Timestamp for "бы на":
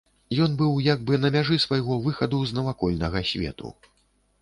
1.09-1.31